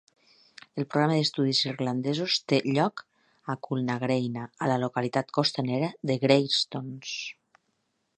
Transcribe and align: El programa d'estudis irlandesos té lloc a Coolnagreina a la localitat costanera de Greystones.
El 0.83 0.85
programa 0.93 1.17
d'estudis 1.17 1.59
irlandesos 1.71 2.37
té 2.53 2.59
lloc 2.77 3.03
a 3.55 3.57
Coolnagreina 3.67 4.47
a 4.67 4.71
la 4.73 4.79
localitat 4.85 5.29
costanera 5.39 5.91
de 6.13 6.17
Greystones. 6.25 7.13